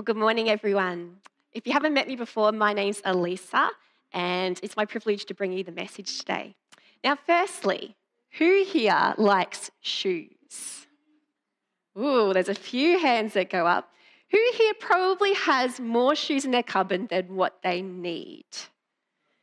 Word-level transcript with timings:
Well, 0.00 0.14
good 0.14 0.16
morning, 0.16 0.48
everyone. 0.48 1.16
If 1.52 1.66
you 1.66 1.74
haven't 1.74 1.92
met 1.92 2.08
me 2.08 2.16
before, 2.16 2.52
my 2.52 2.72
name's 2.72 3.02
Elisa, 3.04 3.68
and 4.14 4.58
it's 4.62 4.74
my 4.74 4.86
privilege 4.86 5.26
to 5.26 5.34
bring 5.34 5.52
you 5.52 5.62
the 5.62 5.72
message 5.72 6.20
today. 6.20 6.54
Now, 7.04 7.16
firstly, 7.16 7.96
who 8.38 8.64
here 8.66 9.12
likes 9.18 9.70
shoes? 9.82 10.86
Ooh, 11.98 12.32
there's 12.32 12.48
a 12.48 12.54
few 12.54 12.98
hands 12.98 13.34
that 13.34 13.50
go 13.50 13.66
up. 13.66 13.90
Who 14.30 14.38
here 14.54 14.72
probably 14.80 15.34
has 15.34 15.78
more 15.78 16.16
shoes 16.16 16.46
in 16.46 16.50
their 16.50 16.62
cupboard 16.62 17.10
than 17.10 17.36
what 17.36 17.58
they 17.62 17.82
need? 17.82 18.46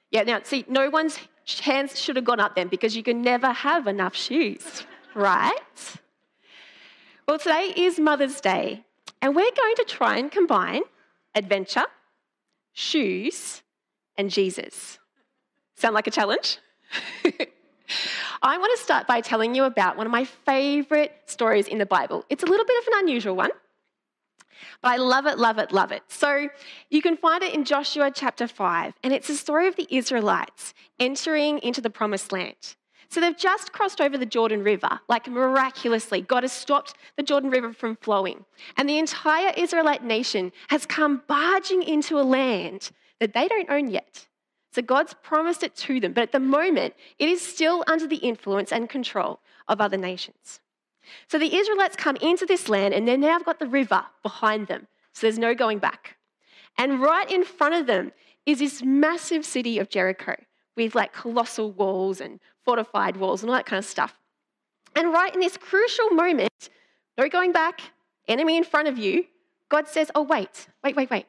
Yeah, 0.10 0.24
now, 0.24 0.40
see, 0.42 0.66
no 0.68 0.90
one's 0.90 1.20
hands 1.62 2.02
should 2.02 2.16
have 2.16 2.26
gone 2.26 2.40
up 2.40 2.56
then 2.56 2.68
because 2.68 2.96
you 2.96 3.04
can 3.04 3.22
never 3.22 3.52
have 3.52 3.86
enough 3.86 4.16
shoes, 4.16 4.88
right? 5.14 5.54
Well, 7.28 7.38
today 7.38 7.74
is 7.78 8.00
Mother's 8.00 8.42
Day, 8.42 8.87
and 9.22 9.36
we're 9.36 9.52
going 9.52 9.76
to 9.76 9.86
try 9.88 10.18
and 10.18 10.32
combine 10.32 10.82
adventure, 11.36 11.86
shoes, 12.74 13.62
and 14.18 14.30
Jesus. 14.30 15.00
Sound 15.76 15.94
like 15.94 16.08
a 16.08 16.12
challenge? 16.12 16.60
I 18.42 18.58
want 18.58 18.78
to 18.78 18.84
start 18.84 19.08
by 19.08 19.22
telling 19.22 19.56
you 19.56 19.64
about 19.64 19.98
one 19.98 20.06
of 20.06 20.12
my 20.12 20.26
favourite 20.26 21.12
stories 21.26 21.68
in 21.68 21.78
the 21.78 21.86
Bible. 21.86 22.26
It's 22.30 22.44
a 22.44 22.46
little 22.46 22.66
bit 22.66 22.82
of 22.82 22.88
an 22.88 22.94
unusual 23.00 23.36
one, 23.36 23.52
but 24.82 24.90
I 24.90 24.98
love 24.98 25.26
it, 25.26 25.38
love 25.38 25.58
it, 25.58 25.72
love 25.72 25.92
it. 25.92 26.04
So 26.08 26.50
you 26.90 27.02
can 27.02 27.18
find 27.18 27.44
it 27.44 27.54
in 27.54 27.66
Joshua 27.66 28.12
chapter 28.14 28.48
5, 28.48 28.94
and 29.04 29.14
it's 29.14 29.28
the 29.28 29.36
story 29.36 29.68
of 29.68 29.76
the 29.76 29.88
Israelites 29.90 30.74
entering 31.00 31.60
into 31.60 31.82
the 31.82 31.90
promised 31.90 32.32
land. 32.32 32.76
So 33.10 33.22
they've 33.22 33.38
just 33.38 33.72
crossed 33.72 34.02
over 34.02 34.18
the 34.18 34.26
Jordan 34.26 34.64
River, 34.64 35.00
like 35.08 35.28
miraculously. 35.28 36.22
God 36.22 36.44
has 36.44 36.52
stopped 36.52 36.94
the 37.16 37.24
Jordan 37.24 37.50
River 37.50 37.72
from 37.74 37.96
flowing. 37.96 38.46
And 38.76 38.90
the 38.90 38.98
entire 38.98 39.54
Israelite 39.56 40.04
nation 40.04 40.52
has 40.68 40.86
come 40.86 41.24
barging 41.28 41.84
into 41.84 42.20
a 42.20 42.24
land 42.24 42.92
that 43.20 43.34
they 43.34 43.48
don't 43.48 43.70
own 43.70 43.90
yet. 43.90 44.28
So 44.72 44.82
God's 44.82 45.16
promised 45.24 45.64
it 45.64 45.76
to 45.76 46.00
them, 46.00 46.14
but 46.14 46.22
at 46.22 46.32
the 46.32 46.40
moment, 46.40 46.94
it 47.18 47.30
is 47.30 47.42
still 47.42 47.84
under 47.88 48.08
the 48.08 48.18
influence 48.18 48.72
and 48.72 48.90
control 48.90 49.40
of 49.68 49.82
other 49.82 49.98
nations. 49.98 50.60
So 51.28 51.40
the 51.40 51.56
Israelites 51.56 51.96
come 51.96 52.18
into 52.18 52.46
this 52.46 52.68
land 52.68 52.94
and 52.94 53.08
then 53.08 53.22
now 53.22 53.40
got 53.40 53.60
the 53.60 53.68
river 53.68 54.06
behind 54.22 54.68
them. 54.68 54.88
So 55.14 55.26
there's 55.26 55.40
no 55.40 55.56
going 55.56 55.80
back. 55.80 56.18
And 56.78 57.02
right 57.02 57.30
in 57.32 57.44
front 57.44 57.76
of 57.76 57.88
them 57.88 58.12
is 58.46 58.60
this 58.60 58.84
massive 58.84 59.46
city 59.46 59.80
of 59.80 59.90
Jericho 59.90 60.36
with 60.78 60.96
like 60.96 61.12
colossal 61.12 61.72
walls 61.72 62.22
and 62.22 62.40
fortified 62.64 63.18
walls 63.18 63.42
and 63.42 63.50
all 63.50 63.56
that 63.58 63.66
kind 63.66 63.80
of 63.80 63.86
stuff. 63.86 64.18
And 64.96 65.12
right 65.12 65.34
in 65.34 65.42
this 65.42 65.58
crucial 65.58 66.12
moment, 66.12 66.70
no 67.18 67.28
going 67.28 67.52
back, 67.52 67.82
enemy 68.28 68.56
in 68.56 68.64
front 68.64 68.88
of 68.88 68.98
you, 68.98 69.26
God 69.70 69.88
says, 69.88 70.10
Oh, 70.16 70.24
wait, 70.24 70.68
wait, 70.84 70.96
wait, 70.96 71.10
wait. 71.10 71.26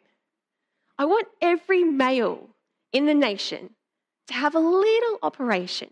I 0.99 1.05
want 1.07 1.27
every 1.41 1.83
male 1.83 2.51
in 2.93 3.07
the 3.07 3.15
nation 3.15 3.71
to 4.29 4.35
have 4.35 4.55
a 4.55 4.61
little 4.61 5.19
operation. 5.23 5.91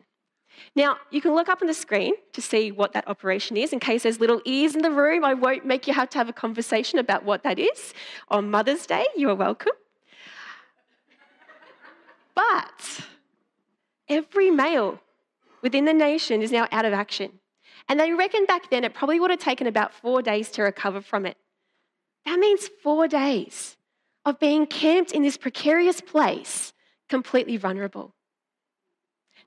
Now, 0.74 0.96
you 1.10 1.20
can 1.20 1.34
look 1.34 1.48
up 1.48 1.60
on 1.60 1.68
the 1.68 1.74
screen 1.74 2.14
to 2.32 2.40
see 2.40 2.72
what 2.72 2.92
that 2.92 3.06
operation 3.08 3.56
is. 3.56 3.72
In 3.72 3.80
case 3.80 4.02
there's 4.04 4.20
little 4.20 4.40
ears 4.44 4.74
in 4.74 4.82
the 4.82 4.90
room, 4.90 5.24
I 5.24 5.34
won't 5.34 5.66
make 5.66 5.86
you 5.86 5.94
have 5.94 6.08
to 6.10 6.18
have 6.18 6.28
a 6.28 6.32
conversation 6.32 6.98
about 6.98 7.24
what 7.24 7.42
that 7.42 7.58
is. 7.58 7.94
On 8.28 8.50
Mother's 8.50 8.86
Day, 8.86 9.06
you 9.16 9.28
are 9.30 9.34
welcome. 9.34 9.72
But 12.34 13.06
every 14.08 14.50
male 14.50 15.00
within 15.62 15.84
the 15.84 15.92
nation 15.92 16.42
is 16.42 16.52
now 16.52 16.68
out 16.70 16.84
of 16.84 16.92
action. 16.92 17.40
And 17.88 18.00
they 18.00 18.12
reckon 18.12 18.46
back 18.46 18.70
then 18.70 18.84
it 18.84 18.94
probably 18.94 19.20
would 19.20 19.30
have 19.30 19.40
taken 19.40 19.66
about 19.66 19.94
four 19.94 20.22
days 20.22 20.50
to 20.52 20.62
recover 20.62 21.00
from 21.00 21.26
it. 21.26 21.36
That 22.24 22.38
means 22.38 22.68
four 22.82 23.06
days 23.06 23.76
of 24.24 24.40
being 24.40 24.66
camped 24.66 25.12
in 25.12 25.22
this 25.22 25.36
precarious 25.36 26.00
place, 26.00 26.72
completely 27.08 27.56
vulnerable. 27.56 28.12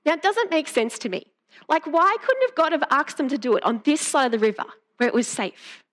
Now, 0.06 0.14
it 0.14 0.22
doesn't 0.22 0.50
make 0.50 0.66
sense 0.66 0.98
to 1.00 1.10
me. 1.10 1.26
Like, 1.68 1.86
why 1.86 2.16
couldn't 2.22 2.42
have 2.42 2.54
God 2.54 2.72
have 2.72 2.84
asked 2.90 3.18
them 3.18 3.28
to 3.28 3.36
do 3.36 3.56
it 3.56 3.64
on 3.64 3.82
this 3.84 4.00
side 4.00 4.26
of 4.26 4.32
the 4.32 4.38
river 4.38 4.64
where 4.96 5.08
it 5.08 5.14
was 5.14 5.28
safe? 5.28 5.84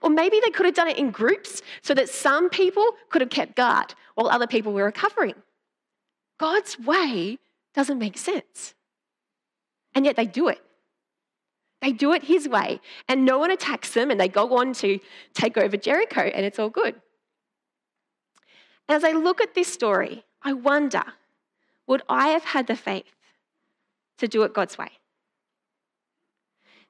Or 0.00 0.08
maybe 0.08 0.40
they 0.42 0.50
could 0.50 0.66
have 0.66 0.74
done 0.74 0.88
it 0.88 0.98
in 0.98 1.10
groups 1.10 1.62
so 1.82 1.94
that 1.94 2.08
some 2.08 2.48
people 2.48 2.86
could 3.10 3.20
have 3.20 3.30
kept 3.30 3.56
guard 3.56 3.94
while 4.14 4.28
other 4.28 4.46
people 4.46 4.72
were 4.72 4.84
recovering. 4.84 5.34
God's 6.38 6.78
way 6.78 7.38
doesn't 7.74 7.98
make 7.98 8.16
sense. 8.16 8.74
And 9.94 10.04
yet 10.04 10.16
they 10.16 10.26
do 10.26 10.48
it. 10.48 10.60
They 11.82 11.92
do 11.92 12.12
it 12.12 12.24
his 12.24 12.48
way, 12.48 12.80
and 13.08 13.24
no 13.24 13.38
one 13.38 13.50
attacks 13.50 13.92
them, 13.92 14.10
and 14.10 14.18
they 14.18 14.28
go 14.28 14.56
on 14.56 14.72
to 14.74 14.98
take 15.34 15.58
over 15.58 15.76
Jericho, 15.76 16.22
and 16.22 16.46
it's 16.46 16.58
all 16.58 16.70
good. 16.70 16.94
As 18.88 19.04
I 19.04 19.12
look 19.12 19.40
at 19.40 19.54
this 19.54 19.70
story, 19.70 20.24
I 20.42 20.52
wonder 20.52 21.02
would 21.86 22.02
I 22.08 22.28
have 22.28 22.44
had 22.44 22.66
the 22.66 22.76
faith 22.76 23.14
to 24.18 24.28
do 24.28 24.42
it 24.44 24.54
God's 24.54 24.78
way? 24.78 24.92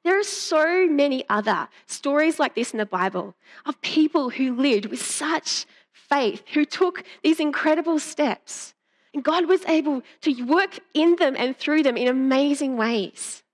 There 0.04 0.18
are 0.18 0.24
so 0.24 0.86
many 0.86 1.24
other 1.28 1.68
stories 1.86 2.38
like 2.38 2.54
this 2.54 2.72
in 2.72 2.78
the 2.78 2.86
Bible 2.86 3.34
of 3.64 3.80
people 3.80 4.30
who 4.30 4.54
lived 4.54 4.86
with 4.86 5.02
such 5.02 5.64
faith, 5.92 6.44
who 6.52 6.64
took 6.64 7.02
these 7.22 7.40
incredible 7.40 7.98
steps. 7.98 8.73
And 9.14 9.22
God 9.22 9.48
was 9.48 9.64
able 9.66 10.02
to 10.22 10.42
work 10.42 10.80
in 10.92 11.16
them 11.16 11.36
and 11.38 11.56
through 11.56 11.84
them 11.84 11.96
in 11.96 12.08
amazing 12.08 12.76
ways. 12.76 13.44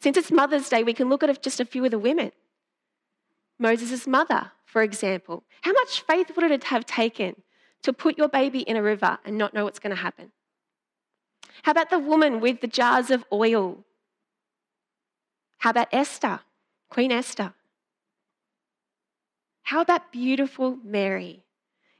Since 0.00 0.18
it's 0.18 0.30
Mother's 0.30 0.68
Day, 0.68 0.82
we 0.84 0.92
can 0.92 1.08
look 1.08 1.22
at 1.22 1.42
just 1.42 1.58
a 1.58 1.64
few 1.64 1.84
of 1.84 1.90
the 1.90 1.98
women. 1.98 2.30
Moses' 3.58 4.06
mother, 4.06 4.52
for 4.66 4.82
example. 4.82 5.42
How 5.62 5.72
much 5.72 6.02
faith 6.02 6.30
would 6.36 6.50
it 6.50 6.64
have 6.64 6.86
taken 6.86 7.42
to 7.82 7.92
put 7.92 8.18
your 8.18 8.28
baby 8.28 8.60
in 8.60 8.76
a 8.76 8.82
river 8.82 9.18
and 9.24 9.38
not 9.38 9.54
know 9.54 9.64
what's 9.64 9.78
going 9.78 9.96
to 9.96 10.02
happen? 10.02 10.30
How 11.62 11.72
about 11.72 11.90
the 11.90 11.98
woman 11.98 12.40
with 12.40 12.60
the 12.60 12.66
jars 12.68 13.10
of 13.10 13.24
oil? 13.32 13.84
How 15.58 15.70
about 15.70 15.88
Esther, 15.90 16.40
Queen 16.88 17.10
Esther? 17.10 17.54
How 19.62 19.80
about 19.80 20.12
beautiful 20.12 20.78
Mary, 20.84 21.44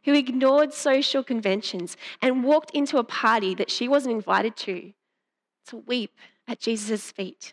who 0.08 0.14
ignored 0.14 0.72
social 0.72 1.22
conventions 1.22 1.94
and 2.22 2.42
walked 2.42 2.70
into 2.70 2.96
a 2.96 3.04
party 3.04 3.54
that 3.54 3.70
she 3.70 3.86
wasn't 3.86 4.14
invited 4.14 4.56
to 4.56 4.94
to 5.66 5.76
weep 5.76 6.16
at 6.46 6.58
Jesus' 6.58 7.10
feet. 7.10 7.52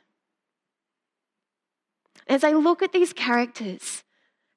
As 2.28 2.46
I 2.46 2.52
look 2.52 2.82
at 2.82 2.94
these 2.94 3.12
characters 3.12 4.06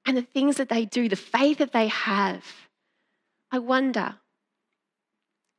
and 0.06 0.16
the 0.16 0.22
things 0.22 0.58
that 0.58 0.68
they 0.68 0.84
do, 0.84 1.08
the 1.08 1.16
faith 1.16 1.58
that 1.58 1.72
they 1.72 1.88
have, 1.88 2.44
I 3.50 3.58
wonder 3.58 4.14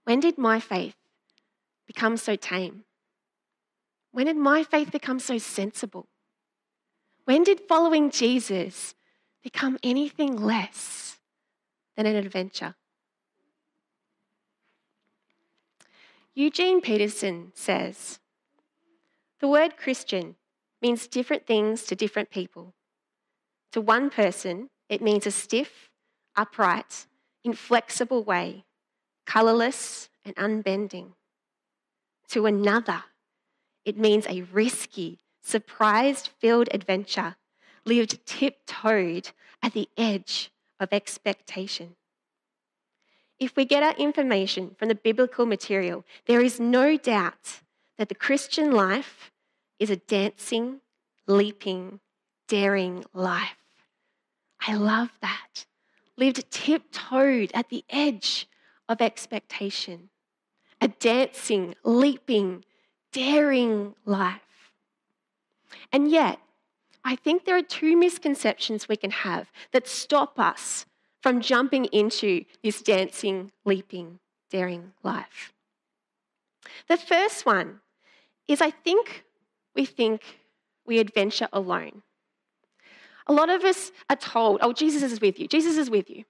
when 0.06 0.22
did 0.22 0.38
my 0.38 0.62
faith 0.62 0.96
become 1.88 2.16
so 2.16 2.38
tame? 2.38 2.86
When 4.14 4.28
did 4.28 4.38
my 4.38 4.64
faith 4.64 4.94
become 4.94 5.20
so 5.20 5.38
sensible? 5.40 6.08
When 7.26 7.44
did 7.44 7.60
following 7.68 8.10
Jesus 8.12 8.96
become 9.44 9.78
anything 9.84 10.38
less? 10.38 11.09
Than 12.00 12.06
an 12.06 12.16
adventure. 12.16 12.76
Eugene 16.34 16.80
Peterson 16.80 17.52
says 17.54 18.20
The 19.42 19.50
word 19.50 19.76
Christian 19.76 20.38
means 20.82 21.08
different 21.08 21.46
things 21.46 21.84
to 21.84 21.96
different 21.96 22.30
people. 22.30 22.74
To 23.74 23.82
one 23.82 24.10
person, 24.10 24.70
it 24.88 25.02
means 25.02 25.28
a 25.28 25.32
stiff, 25.32 25.90
upright, 26.38 27.06
inflexible 27.44 28.24
way, 28.24 28.64
colourless 29.26 30.08
and 30.24 30.34
unbending. 30.38 31.16
To 32.30 32.46
another, 32.46 33.04
it 33.84 33.98
means 33.98 34.26
a 34.26 34.44
risky, 34.44 35.20
surprise 35.42 36.28
filled 36.28 36.70
adventure 36.72 37.36
lived 37.84 38.26
tiptoed 38.26 39.32
at 39.62 39.74
the 39.74 39.90
edge 39.98 40.50
of 40.80 40.90
expectation. 40.92 41.96
If 43.40 43.56
we 43.56 43.66
get 43.66 43.84
our 43.84 43.96
information 43.96 44.76
from 44.78 44.90
the 44.90 44.96
biblical 44.96 45.46
material, 45.46 46.06
there 46.26 46.42
is 46.42 46.60
no 46.60 46.98
doubt 46.98 47.62
that 47.98 48.10
the 48.10 48.16
Christian 48.16 48.72
life 48.72 49.32
is 49.80 49.90
a 49.90 49.96
dancing, 49.96 50.82
leaping, 51.26 52.00
daring 52.48 53.06
life. 53.14 53.56
I 54.68 54.76
love 54.76 55.12
that. 55.22 55.66
Lived 56.18 56.52
tiptoed 56.52 57.52
at 57.54 57.70
the 57.70 57.86
edge 57.90 58.48
of 58.90 59.02
expectation. 59.02 60.10
A 60.82 60.90
dancing, 60.90 61.76
leaping, 61.84 62.66
daring 63.14 63.96
life. 64.06 64.42
And 65.94 66.12
yet, 66.12 66.40
I 67.04 67.16
think 67.16 67.46
there 67.46 67.58
are 67.58 67.62
two 67.62 67.96
misconceptions 67.96 68.88
we 68.88 68.98
can 68.98 69.12
have 69.12 69.52
that 69.72 69.88
stop 69.88 70.40
us 70.40 70.86
from 71.22 71.42
jumping 71.42 71.86
into 71.86 72.46
this 72.64 72.82
dancing, 72.82 73.52
leaping, 73.66 74.20
daring 74.50 74.94
life. 75.04 75.54
The 76.88 76.98
first 76.98 77.46
one 77.46 77.82
is 78.48 78.62
I 78.62 78.72
think 78.72 79.24
we 79.76 79.86
think 79.86 80.22
we 80.86 81.00
adventure 81.00 81.48
alone. 81.54 82.02
A 83.28 83.34
lot 83.34 83.50
of 83.50 83.64
us 83.64 83.92
are 84.10 84.16
told, 84.16 84.60
oh, 84.62 84.74
Jesus 84.74 85.04
is 85.04 85.22
with 85.22 85.40
you, 85.40 85.48
Jesus 85.48 85.78
is 85.78 85.90
with 85.90 86.10
you. 86.10 86.26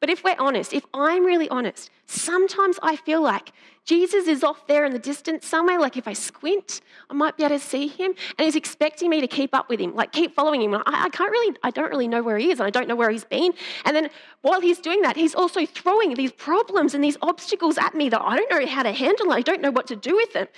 But 0.00 0.10
if 0.10 0.24
we're 0.24 0.36
honest, 0.38 0.72
if 0.72 0.84
I'm 0.92 1.24
really 1.24 1.48
honest, 1.48 1.90
sometimes 2.06 2.78
I 2.82 2.96
feel 2.96 3.22
like 3.22 3.52
Jesus 3.84 4.26
is 4.26 4.44
off 4.44 4.66
there 4.66 4.84
in 4.84 4.92
the 4.92 4.98
distance 4.98 5.46
somewhere. 5.46 5.80
Like 5.80 5.96
if 5.96 6.06
I 6.06 6.12
squint, 6.12 6.82
I 7.08 7.14
might 7.14 7.36
be 7.36 7.44
able 7.44 7.58
to 7.58 7.64
see 7.64 7.86
him, 7.86 8.14
and 8.36 8.44
he's 8.44 8.54
expecting 8.54 9.08
me 9.08 9.20
to 9.20 9.26
keep 9.26 9.54
up 9.54 9.70
with 9.70 9.80
him, 9.80 9.94
like 9.94 10.12
keep 10.12 10.34
following 10.34 10.62
him. 10.62 10.74
I, 10.74 10.82
I 10.86 11.08
can't 11.08 11.30
really, 11.30 11.56
I 11.62 11.70
don't 11.70 11.90
really 11.90 12.06
know 12.08 12.22
where 12.22 12.36
he 12.36 12.50
is, 12.50 12.60
and 12.60 12.66
I 12.66 12.70
don't 12.70 12.86
know 12.86 12.96
where 12.96 13.10
he's 13.10 13.24
been. 13.24 13.54
And 13.86 13.96
then 13.96 14.10
while 14.42 14.60
he's 14.60 14.78
doing 14.78 15.00
that, 15.02 15.16
he's 15.16 15.34
also 15.34 15.64
throwing 15.64 16.14
these 16.14 16.32
problems 16.32 16.92
and 16.92 17.02
these 17.02 17.16
obstacles 17.22 17.78
at 17.78 17.94
me 17.94 18.10
that 18.10 18.20
I 18.20 18.36
don't 18.36 18.50
know 18.50 18.66
how 18.66 18.82
to 18.82 18.92
handle. 18.92 19.32
I 19.32 19.40
don't 19.40 19.62
know 19.62 19.70
what 19.70 19.86
to 19.86 19.96
do 19.96 20.14
with 20.14 20.34
them. 20.34 20.48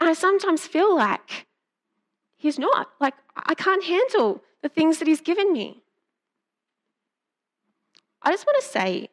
And 0.00 0.10
I 0.10 0.14
sometimes 0.14 0.66
feel 0.66 0.96
like 0.96 1.46
he's 2.36 2.58
not. 2.58 2.88
Like 3.00 3.14
I 3.36 3.54
can't 3.54 3.84
handle 3.84 4.42
the 4.62 4.68
things 4.68 4.98
that 4.98 5.06
he's 5.06 5.20
given 5.20 5.52
me. 5.52 5.83
I 8.24 8.30
just 8.30 8.46
want 8.46 8.60
to 8.62 8.68
say 8.68 9.08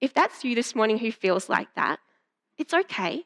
if 0.00 0.14
that's 0.14 0.44
you 0.44 0.54
this 0.54 0.74
morning 0.74 0.98
who 0.98 1.10
feels 1.10 1.48
like 1.48 1.74
that, 1.74 1.98
it's 2.56 2.74
okay. 2.74 3.24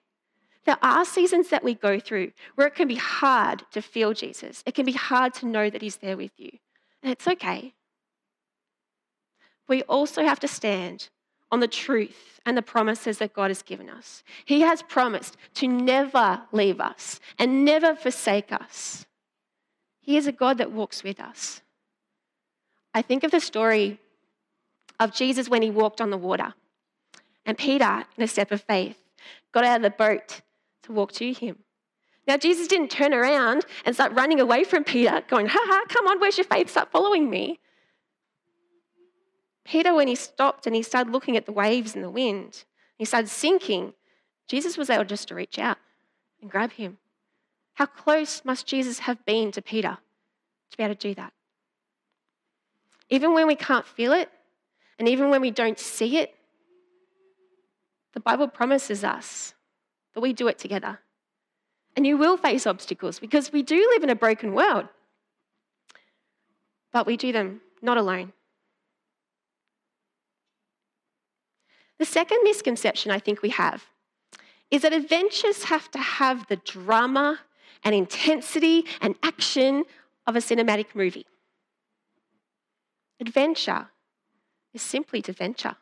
There 0.64 0.78
are 0.82 1.04
seasons 1.04 1.50
that 1.50 1.64
we 1.64 1.74
go 1.74 1.98
through 1.98 2.32
where 2.54 2.66
it 2.66 2.74
can 2.74 2.88
be 2.88 2.94
hard 2.94 3.64
to 3.72 3.82
feel 3.82 4.12
Jesus. 4.12 4.62
It 4.66 4.74
can 4.74 4.86
be 4.86 4.92
hard 4.92 5.34
to 5.34 5.46
know 5.46 5.70
that 5.70 5.82
He's 5.82 5.96
there 5.96 6.16
with 6.16 6.32
you. 6.36 6.50
And 7.02 7.12
it's 7.12 7.26
okay. 7.26 7.74
We 9.66 9.82
also 9.82 10.24
have 10.24 10.40
to 10.40 10.48
stand 10.48 11.08
on 11.50 11.60
the 11.60 11.68
truth 11.68 12.40
and 12.44 12.56
the 12.56 12.62
promises 12.62 13.18
that 13.18 13.32
God 13.32 13.50
has 13.50 13.62
given 13.62 13.88
us. 13.88 14.22
He 14.44 14.60
has 14.62 14.82
promised 14.82 15.36
to 15.54 15.68
never 15.68 16.42
leave 16.52 16.80
us 16.80 17.20
and 17.38 17.64
never 17.64 17.94
forsake 17.94 18.52
us. 18.52 19.06
He 20.00 20.16
is 20.16 20.26
a 20.26 20.32
God 20.32 20.58
that 20.58 20.72
walks 20.72 21.02
with 21.02 21.20
us. 21.20 21.62
I 22.94 23.02
think 23.02 23.24
of 23.24 23.30
the 23.30 23.40
story 23.40 24.00
of 25.00 25.14
Jesus 25.14 25.48
when 25.48 25.62
he 25.62 25.70
walked 25.70 26.00
on 26.00 26.10
the 26.10 26.16
water. 26.16 26.54
And 27.46 27.56
Peter, 27.56 28.04
in 28.16 28.22
a 28.22 28.28
step 28.28 28.50
of 28.50 28.62
faith, 28.62 28.98
got 29.52 29.64
out 29.64 29.76
of 29.76 29.82
the 29.82 29.90
boat 29.90 30.42
to 30.82 30.92
walk 30.92 31.12
to 31.12 31.32
him. 31.32 31.58
Now, 32.26 32.36
Jesus 32.36 32.68
didn't 32.68 32.90
turn 32.90 33.14
around 33.14 33.64
and 33.86 33.94
start 33.94 34.12
running 34.12 34.38
away 34.38 34.64
from 34.64 34.84
Peter, 34.84 35.22
going, 35.28 35.46
ha 35.46 35.58
ha, 35.62 35.84
come 35.88 36.06
on, 36.06 36.20
where's 36.20 36.36
your 36.36 36.44
faith? 36.44 36.68
Start 36.68 36.92
following 36.92 37.30
me. 37.30 37.58
Peter, 39.64 39.94
when 39.94 40.08
he 40.08 40.14
stopped 40.14 40.66
and 40.66 40.76
he 40.76 40.82
started 40.82 41.10
looking 41.10 41.36
at 41.36 41.46
the 41.46 41.52
waves 41.52 41.94
and 41.94 42.04
the 42.04 42.10
wind, 42.10 42.64
he 42.98 43.04
started 43.04 43.28
sinking, 43.28 43.94
Jesus 44.46 44.76
was 44.76 44.90
able 44.90 45.04
just 45.04 45.28
to 45.28 45.34
reach 45.34 45.58
out 45.58 45.78
and 46.42 46.50
grab 46.50 46.72
him. 46.72 46.98
How 47.74 47.86
close 47.86 48.44
must 48.44 48.66
Jesus 48.66 49.00
have 49.00 49.24
been 49.24 49.52
to 49.52 49.62
Peter 49.62 49.98
to 50.70 50.76
be 50.76 50.82
able 50.82 50.94
to 50.94 51.08
do 51.08 51.14
that? 51.14 51.32
Even 53.08 53.32
when 53.32 53.46
we 53.46 53.56
can't 53.56 53.86
feel 53.86 54.12
it, 54.12 54.30
and 54.98 55.08
even 55.08 55.30
when 55.30 55.40
we 55.40 55.50
don't 55.50 55.78
see 55.78 56.18
it, 56.18 56.34
the 58.14 58.20
Bible 58.20 58.48
promises 58.48 59.04
us 59.04 59.54
that 60.14 60.20
we 60.20 60.32
do 60.32 60.48
it 60.48 60.58
together. 60.58 60.98
And 61.96 62.06
you 62.06 62.16
will 62.16 62.36
face 62.36 62.66
obstacles 62.66 63.18
because 63.18 63.52
we 63.52 63.62
do 63.62 63.76
live 63.76 64.02
in 64.02 64.10
a 64.10 64.16
broken 64.16 64.54
world. 64.54 64.88
But 66.92 67.06
we 67.06 67.16
do 67.16 67.32
them 67.32 67.60
not 67.82 67.96
alone. 67.96 68.32
The 71.98 72.04
second 72.04 72.40
misconception 72.44 73.10
I 73.10 73.18
think 73.18 73.42
we 73.42 73.50
have 73.50 73.84
is 74.70 74.82
that 74.82 74.92
adventures 74.92 75.64
have 75.64 75.90
to 75.92 75.98
have 75.98 76.46
the 76.46 76.56
drama 76.56 77.40
and 77.84 77.94
intensity 77.94 78.84
and 79.00 79.14
action 79.22 79.84
of 80.26 80.36
a 80.36 80.40
cinematic 80.40 80.94
movie. 80.94 81.26
Adventure 83.20 83.88
is 84.74 84.82
simply 84.82 85.22
to 85.22 85.32
venture, 85.32 85.76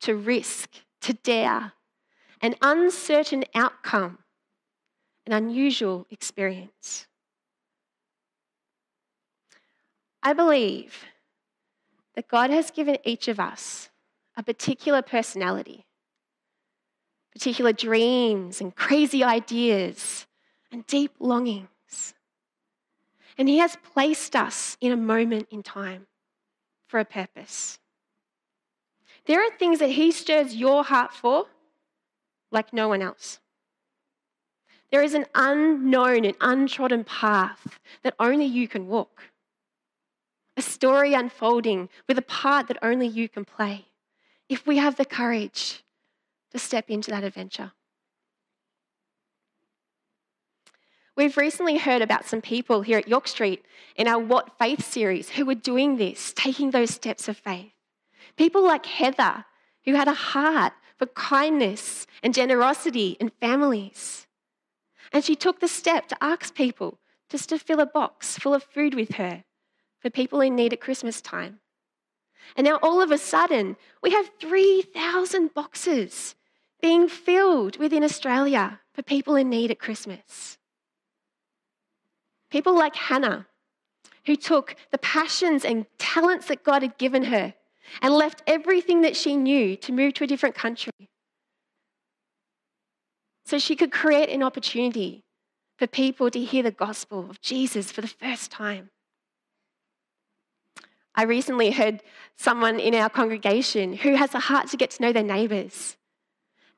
to 0.00 0.14
risk, 0.14 0.70
to 1.00 1.12
dare, 1.12 1.72
an 2.40 2.54
uncertain 2.62 3.44
outcome, 3.54 4.18
an 5.26 5.32
unusual 5.32 6.06
experience. 6.10 7.06
I 10.22 10.32
believe 10.32 11.04
that 12.14 12.28
God 12.28 12.50
has 12.50 12.70
given 12.70 12.98
each 13.04 13.28
of 13.28 13.40
us 13.40 13.90
a 14.36 14.42
particular 14.42 15.02
personality, 15.02 15.86
particular 17.32 17.72
dreams 17.72 18.60
and 18.60 18.74
crazy 18.74 19.24
ideas 19.24 20.26
and 20.70 20.86
deep 20.86 21.12
longings. 21.18 22.14
And 23.36 23.48
He 23.48 23.58
has 23.58 23.76
placed 23.92 24.36
us 24.36 24.76
in 24.80 24.92
a 24.92 24.96
moment 24.96 25.48
in 25.50 25.62
time 25.62 26.06
for 26.92 27.00
a 27.00 27.06
purpose. 27.06 27.78
There 29.24 29.40
are 29.40 29.50
things 29.58 29.78
that 29.78 29.92
He 29.92 30.12
stirs 30.12 30.54
your 30.54 30.84
heart 30.84 31.14
for 31.14 31.46
like 32.50 32.74
no 32.74 32.86
one 32.86 33.00
else. 33.00 33.40
There 34.90 35.02
is 35.02 35.14
an 35.14 35.24
unknown 35.34 36.26
and 36.26 36.36
untrodden 36.42 37.04
path 37.04 37.80
that 38.02 38.14
only 38.20 38.44
you 38.44 38.68
can 38.68 38.88
walk. 38.88 39.30
A 40.58 40.60
story 40.60 41.14
unfolding 41.14 41.88
with 42.06 42.18
a 42.18 42.28
part 42.40 42.68
that 42.68 42.76
only 42.82 43.06
you 43.06 43.26
can 43.26 43.46
play 43.46 43.86
if 44.50 44.66
we 44.66 44.76
have 44.76 44.96
the 44.96 45.06
courage 45.06 45.82
to 46.50 46.58
step 46.58 46.90
into 46.90 47.10
that 47.10 47.24
adventure. 47.24 47.72
We've 51.14 51.36
recently 51.36 51.76
heard 51.76 52.00
about 52.00 52.24
some 52.24 52.40
people 52.40 52.80
here 52.80 52.96
at 52.96 53.06
York 53.06 53.28
Street 53.28 53.64
in 53.96 54.08
our 54.08 54.18
What 54.18 54.58
Faith 54.58 54.82
series 54.82 55.28
who 55.28 55.44
were 55.44 55.54
doing 55.54 55.98
this, 55.98 56.32
taking 56.34 56.70
those 56.70 56.88
steps 56.88 57.28
of 57.28 57.36
faith. 57.36 57.72
People 58.36 58.62
like 58.64 58.86
Heather, 58.86 59.44
who 59.84 59.94
had 59.94 60.08
a 60.08 60.14
heart 60.14 60.72
for 60.96 61.06
kindness 61.06 62.06
and 62.22 62.32
generosity 62.32 63.18
in 63.20 63.28
families. 63.28 64.26
And 65.12 65.22
she 65.22 65.36
took 65.36 65.60
the 65.60 65.68
step 65.68 66.08
to 66.08 66.24
ask 66.24 66.54
people 66.54 66.98
just 67.28 67.50
to 67.50 67.58
fill 67.58 67.80
a 67.80 67.86
box 67.86 68.38
full 68.38 68.54
of 68.54 68.62
food 68.62 68.94
with 68.94 69.16
her 69.16 69.44
for 70.00 70.08
people 70.08 70.40
in 70.40 70.56
need 70.56 70.72
at 70.72 70.80
Christmas 70.80 71.20
time. 71.20 71.60
And 72.56 72.64
now 72.64 72.78
all 72.82 73.02
of 73.02 73.10
a 73.10 73.18
sudden, 73.18 73.76
we 74.02 74.12
have 74.12 74.30
3,000 74.40 75.52
boxes 75.52 76.34
being 76.80 77.06
filled 77.06 77.76
within 77.76 78.02
Australia 78.02 78.80
for 78.94 79.02
people 79.02 79.36
in 79.36 79.50
need 79.50 79.70
at 79.70 79.78
Christmas. 79.78 80.58
People 82.52 82.76
like 82.76 82.94
Hannah, 82.94 83.46
who 84.26 84.36
took 84.36 84.76
the 84.90 84.98
passions 84.98 85.64
and 85.64 85.86
talents 85.96 86.48
that 86.48 86.62
God 86.62 86.82
had 86.82 86.98
given 86.98 87.24
her 87.24 87.54
and 88.02 88.12
left 88.12 88.42
everything 88.46 89.00
that 89.00 89.16
she 89.16 89.36
knew 89.36 89.74
to 89.78 89.90
move 89.90 90.12
to 90.14 90.24
a 90.24 90.26
different 90.26 90.54
country. 90.54 90.92
So 93.46 93.58
she 93.58 93.74
could 93.74 93.90
create 93.90 94.28
an 94.28 94.42
opportunity 94.42 95.24
for 95.78 95.86
people 95.86 96.30
to 96.30 96.44
hear 96.44 96.62
the 96.62 96.70
gospel 96.70 97.30
of 97.30 97.40
Jesus 97.40 97.90
for 97.90 98.02
the 98.02 98.06
first 98.06 98.50
time. 98.50 98.90
I 101.14 101.22
recently 101.22 101.70
heard 101.70 102.02
someone 102.36 102.78
in 102.78 102.94
our 102.94 103.08
congregation 103.08 103.94
who 103.94 104.14
has 104.16 104.34
a 104.34 104.40
heart 104.40 104.68
to 104.68 104.76
get 104.76 104.90
to 104.90 105.02
know 105.02 105.12
their 105.12 105.22
neighbours. 105.22 105.96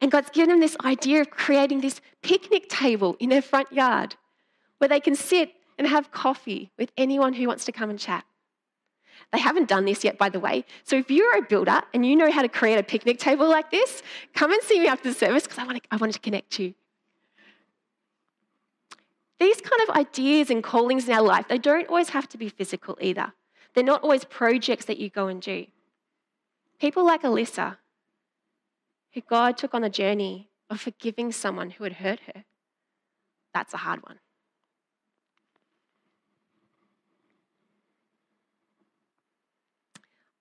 And 0.00 0.12
God's 0.12 0.30
given 0.30 0.50
them 0.50 0.60
this 0.60 0.76
idea 0.84 1.20
of 1.20 1.30
creating 1.30 1.80
this 1.80 2.00
picnic 2.22 2.68
table 2.68 3.16
in 3.18 3.30
their 3.30 3.42
front 3.42 3.72
yard 3.72 4.14
where 4.78 4.88
they 4.88 5.00
can 5.00 5.16
sit 5.16 5.52
and 5.78 5.86
have 5.86 6.10
coffee 6.10 6.70
with 6.78 6.90
anyone 6.96 7.32
who 7.34 7.46
wants 7.46 7.64
to 7.66 7.72
come 7.72 7.90
and 7.90 7.98
chat. 7.98 8.24
They 9.32 9.38
haven't 9.38 9.68
done 9.68 9.84
this 9.84 10.04
yet, 10.04 10.18
by 10.18 10.28
the 10.28 10.40
way. 10.40 10.64
So 10.84 10.96
if 10.96 11.10
you're 11.10 11.36
a 11.36 11.42
builder 11.42 11.82
and 11.92 12.06
you 12.06 12.14
know 12.14 12.30
how 12.30 12.42
to 12.42 12.48
create 12.48 12.78
a 12.78 12.82
picnic 12.82 13.18
table 13.18 13.48
like 13.48 13.70
this, 13.70 14.02
come 14.34 14.52
and 14.52 14.62
see 14.62 14.78
me 14.78 14.86
after 14.86 15.08
the 15.08 15.14
service 15.14 15.44
because 15.44 15.58
I 15.58 15.64
want 15.64 15.82
to, 15.82 15.88
I 15.90 15.96
want 15.96 16.12
to 16.12 16.20
connect 16.20 16.58
you. 16.58 16.74
These 19.40 19.60
kind 19.60 19.88
of 19.88 19.96
ideas 19.96 20.50
and 20.50 20.62
callings 20.62 21.08
in 21.08 21.14
our 21.14 21.22
life, 21.22 21.48
they 21.48 21.58
don't 21.58 21.88
always 21.88 22.10
have 22.10 22.28
to 22.30 22.38
be 22.38 22.48
physical 22.48 22.96
either. 23.00 23.32
They're 23.74 23.82
not 23.82 24.02
always 24.02 24.24
projects 24.24 24.84
that 24.84 24.98
you 24.98 25.10
go 25.10 25.26
and 25.26 25.42
do. 25.42 25.66
People 26.80 27.04
like 27.04 27.22
Alyssa, 27.22 27.78
who 29.12 29.20
God 29.20 29.56
took 29.56 29.74
on 29.74 29.82
the 29.82 29.90
journey 29.90 30.48
of 30.70 30.80
forgiving 30.80 31.32
someone 31.32 31.70
who 31.70 31.84
had 31.84 31.94
hurt 31.94 32.20
her, 32.32 32.44
that's 33.52 33.74
a 33.74 33.78
hard 33.78 34.02
one. 34.04 34.18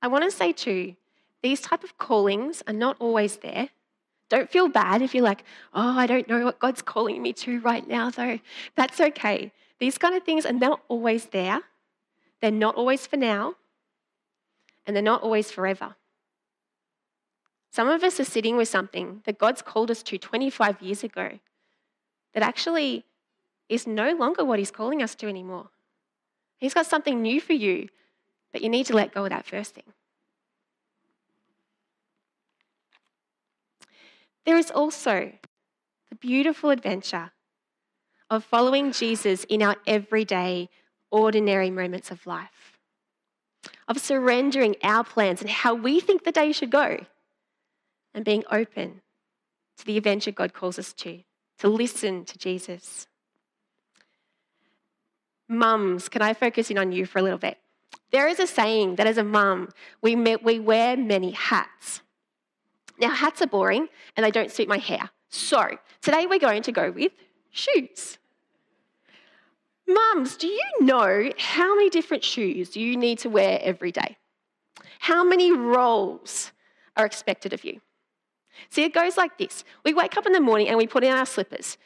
I 0.03 0.07
want 0.07 0.25
to 0.25 0.31
say 0.31 0.51
too, 0.51 0.95
these 1.41 1.61
type 1.61 1.83
of 1.83 1.97
callings 1.97 2.61
are 2.67 2.73
not 2.73 2.97
always 2.99 3.37
there. 3.37 3.69
Don't 4.27 4.49
feel 4.49 4.67
bad 4.67 5.01
if 5.01 5.15
you're 5.15 5.23
like, 5.23 5.45
oh, 5.73 5.97
I 5.97 6.07
don't 6.07 6.27
know 6.27 6.43
what 6.43 6.59
God's 6.59 6.81
calling 6.81 7.21
me 7.21 7.31
to 7.33 7.61
right 7.61 7.87
now, 7.87 8.09
though. 8.09 8.39
That's 8.75 8.99
okay. 8.99 9.53
These 9.79 9.97
kind 9.97 10.13
of 10.13 10.23
things 10.23 10.45
are 10.45 10.53
not 10.53 10.81
always 10.89 11.27
there. 11.27 11.61
They're 12.41 12.51
not 12.51 12.75
always 12.75 13.07
for 13.07 13.15
now, 13.15 13.55
and 14.85 14.93
they're 14.93 15.03
not 15.03 15.23
always 15.23 15.51
forever. 15.51 15.95
Some 17.71 17.87
of 17.87 18.03
us 18.03 18.19
are 18.19 18.25
sitting 18.25 18.57
with 18.57 18.67
something 18.67 19.21
that 19.25 19.37
God's 19.37 19.61
called 19.61 19.89
us 19.89 20.03
to 20.03 20.17
25 20.17 20.81
years 20.81 21.03
ago 21.03 21.39
that 22.33 22.43
actually 22.43 23.05
is 23.69 23.87
no 23.87 24.13
longer 24.13 24.43
what 24.43 24.59
He's 24.59 24.71
calling 24.71 25.01
us 25.01 25.15
to 25.15 25.27
anymore. 25.27 25.69
He's 26.57 26.73
got 26.73 26.87
something 26.87 27.21
new 27.21 27.39
for 27.39 27.53
you 27.53 27.87
but 28.53 28.61
you 28.61 28.69
need 28.69 28.85
to 28.85 28.95
let 28.95 29.13
go 29.13 29.25
of 29.25 29.31
that 29.31 29.45
first 29.45 29.75
thing. 29.75 29.91
there 34.45 34.57
is 34.57 34.71
also 34.71 35.31
the 36.09 36.15
beautiful 36.15 36.69
adventure 36.69 37.31
of 38.29 38.43
following 38.43 38.91
Jesus 38.91 39.43
in 39.45 39.61
our 39.61 39.75
everyday, 39.87 40.69
ordinary 41.11 41.69
moments 41.69 42.11
of 42.11 42.25
life, 42.25 42.79
of 43.87 43.99
surrendering 43.99 44.75
our 44.83 45.03
plans 45.03 45.41
and 45.41 45.49
how 45.49 45.73
we 45.73 45.99
think 45.99 46.23
the 46.23 46.31
day 46.31 46.51
should 46.51 46.71
go, 46.71 47.05
and 48.13 48.25
being 48.25 48.43
open 48.51 49.01
to 49.77 49.85
the 49.85 49.97
adventure 49.97 50.31
God 50.31 50.53
calls 50.53 50.77
us 50.77 50.93
to, 50.93 51.21
to 51.59 51.67
listen 51.67 52.25
to 52.25 52.37
Jesus. 52.37 53.07
Mums, 55.47 56.09
can 56.09 56.21
I 56.21 56.33
focus 56.33 56.69
in 56.69 56.77
on 56.77 56.91
you 56.91 57.05
for 57.05 57.19
a 57.19 57.21
little 57.21 57.39
bit? 57.39 57.57
There 58.13 58.27
is 58.27 58.39
a 58.39 58.45
saying 58.45 58.97
that 58.97 59.07
as 59.07 59.17
a 59.17 59.23
mum, 59.23 59.69
we, 60.03 60.15
we 60.15 60.59
wear 60.59 60.95
many 60.95 61.31
hats. 61.31 62.01
Now, 62.99 63.09
hats 63.09 63.41
are 63.41 63.47
boring 63.47 63.89
and 64.15 64.23
they 64.23 64.29
don't 64.29 64.51
suit 64.51 64.67
my 64.67 64.77
hair. 64.77 65.09
So, 65.29 65.79
today 65.99 66.27
we're 66.27 66.37
going 66.37 66.61
to 66.61 66.71
go 66.71 66.91
with 66.91 67.11
shoes. 67.49 68.19
Mums, 69.87 70.37
do 70.37 70.45
you 70.45 70.63
know 70.81 71.31
how 71.39 71.75
many 71.75 71.89
different 71.89 72.23
shoes 72.23 72.77
you 72.77 72.95
need 72.95 73.17
to 73.19 73.29
wear 73.29 73.59
every 73.63 73.91
day? 73.91 74.17
How 74.99 75.23
many 75.23 75.51
roles 75.51 76.51
are 76.95 77.07
expected 77.07 77.51
of 77.51 77.65
you? 77.65 77.81
See, 78.69 78.83
it 78.83 78.93
goes 78.93 79.17
like 79.17 79.39
this 79.39 79.63
We 79.83 79.95
wake 79.95 80.17
up 80.17 80.27
in 80.27 80.33
the 80.33 80.39
morning 80.39 80.67
and 80.67 80.77
we 80.77 80.85
put 80.85 81.03
in 81.03 81.11
our 81.11 81.25
slippers, 81.25 81.79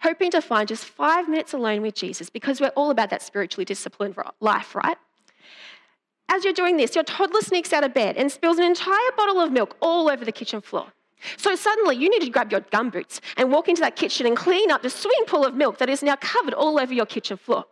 hoping 0.00 0.32
to 0.32 0.42
find 0.42 0.66
just 0.66 0.84
five 0.84 1.28
minutes 1.28 1.54
alone 1.54 1.82
with 1.82 1.94
Jesus 1.94 2.30
because 2.30 2.60
we're 2.60 2.72
all 2.74 2.90
about 2.90 3.10
that 3.10 3.22
spiritually 3.22 3.64
disciplined 3.64 4.16
life, 4.40 4.74
right? 4.74 4.98
As 6.28 6.44
you're 6.44 6.52
doing 6.52 6.76
this, 6.76 6.94
your 6.94 7.04
toddler 7.04 7.40
sneaks 7.40 7.72
out 7.72 7.84
of 7.84 7.92
bed 7.92 8.16
and 8.16 8.30
spills 8.32 8.58
an 8.58 8.64
entire 8.64 9.12
bottle 9.16 9.40
of 9.40 9.52
milk 9.52 9.76
all 9.80 10.08
over 10.08 10.24
the 10.24 10.32
kitchen 10.32 10.60
floor. 10.60 10.92
So 11.36 11.54
suddenly 11.54 11.96
you 11.96 12.08
need 12.08 12.22
to 12.22 12.30
grab 12.30 12.50
your 12.50 12.60
gumboots 12.60 13.20
and 13.36 13.50
walk 13.50 13.68
into 13.68 13.80
that 13.80 13.96
kitchen 13.96 14.26
and 14.26 14.36
clean 14.36 14.70
up 14.70 14.82
the 14.82 14.90
swimming 14.90 15.24
pool 15.26 15.44
of 15.44 15.54
milk 15.54 15.78
that 15.78 15.88
is 15.88 16.02
now 16.02 16.16
covered 16.16 16.54
all 16.54 16.78
over 16.78 16.92
your 16.92 17.06
kitchen 17.06 17.36
floor. 17.36 17.64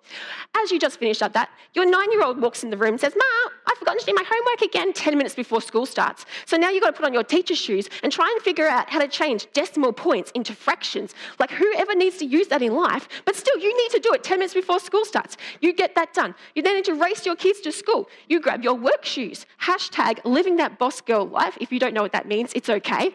As 0.56 0.70
you 0.70 0.78
just 0.78 0.98
finished 0.98 1.22
up 1.22 1.32
that, 1.34 1.50
your 1.74 1.88
nine 1.88 2.10
year 2.12 2.22
old 2.22 2.40
walks 2.40 2.64
in 2.64 2.70
the 2.70 2.76
room 2.76 2.94
and 2.94 3.00
says, 3.00 3.14
Ma, 3.16 3.50
I've 3.66 3.78
forgotten 3.78 4.00
to 4.00 4.06
do 4.06 4.14
my 4.14 4.24
homework 4.26 4.62
again 4.62 4.92
10 4.92 5.16
minutes 5.16 5.34
before 5.34 5.60
school 5.60 5.86
starts. 5.86 6.26
So 6.46 6.56
now 6.56 6.70
you've 6.70 6.82
got 6.82 6.90
to 6.90 6.96
put 6.96 7.06
on 7.06 7.12
your 7.14 7.24
teacher's 7.24 7.58
shoes 7.58 7.88
and 8.02 8.12
try 8.12 8.30
and 8.34 8.42
figure 8.42 8.66
out 8.66 8.90
how 8.90 8.98
to 8.98 9.08
change 9.08 9.46
decimal 9.52 9.92
points 9.92 10.30
into 10.32 10.54
fractions. 10.54 11.14
Like 11.38 11.50
whoever 11.50 11.94
needs 11.94 12.16
to 12.18 12.26
use 12.26 12.48
that 12.48 12.62
in 12.62 12.74
life, 12.74 13.08
but 13.24 13.36
still 13.36 13.58
you 13.58 13.76
need 13.76 13.90
to 13.92 14.00
do 14.00 14.12
it 14.12 14.24
10 14.24 14.38
minutes 14.38 14.54
before 14.54 14.80
school 14.80 15.04
starts. 15.04 15.36
You 15.60 15.72
get 15.72 15.94
that 15.94 16.14
done. 16.14 16.34
You 16.54 16.62
then 16.62 16.76
need 16.76 16.84
to 16.86 16.94
race 16.94 17.24
your 17.26 17.36
kids 17.36 17.60
to 17.60 17.72
school. 17.72 18.08
You 18.28 18.40
grab 18.40 18.64
your 18.64 18.74
work 18.74 19.04
shoes. 19.04 19.46
Hashtag 19.62 20.20
living 20.24 20.56
that 20.56 20.78
boss 20.78 21.00
girl 21.00 21.26
life. 21.26 21.56
If 21.60 21.72
you 21.72 21.78
don't 21.78 21.94
know 21.94 22.02
what 22.02 22.12
that 22.12 22.26
means, 22.26 22.52
it's 22.54 22.68
okay. 22.68 23.14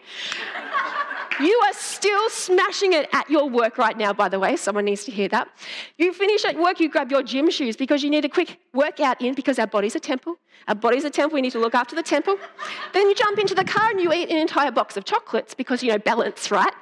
You 1.38 1.60
are 1.66 1.72
still 1.74 2.30
smashing 2.30 2.94
it 2.94 3.08
at 3.12 3.28
your 3.28 3.48
work 3.48 3.76
right 3.76 3.96
now, 3.96 4.12
by 4.14 4.28
the 4.28 4.38
way. 4.38 4.56
Someone 4.56 4.86
needs 4.86 5.04
to 5.04 5.10
hear 5.10 5.28
that. 5.28 5.48
You 5.98 6.12
finish 6.14 6.44
at 6.46 6.56
work, 6.56 6.80
you 6.80 6.88
grab 6.88 7.10
your 7.10 7.22
gym 7.22 7.50
shoes 7.50 7.76
because 7.76 8.02
you 8.02 8.08
need 8.08 8.24
a 8.24 8.28
quick 8.28 8.58
workout 8.72 9.20
in 9.20 9.34
because 9.34 9.58
our 9.58 9.66
body's 9.66 9.94
a 9.94 10.00
temple. 10.00 10.36
Our 10.66 10.74
body's 10.74 11.04
a 11.04 11.10
temple, 11.10 11.34
we 11.34 11.42
need 11.42 11.52
to 11.52 11.58
look 11.58 11.74
after 11.74 11.94
the 11.94 12.02
temple. 12.02 12.38
then 12.94 13.08
you 13.08 13.14
jump 13.14 13.38
into 13.38 13.54
the 13.54 13.64
car 13.64 13.90
and 13.90 14.00
you 14.00 14.12
eat 14.12 14.30
an 14.30 14.38
entire 14.38 14.70
box 14.70 14.96
of 14.96 15.04
chocolates 15.04 15.52
because, 15.52 15.82
you 15.82 15.92
know, 15.92 15.98
balance, 15.98 16.50
right? 16.50 16.72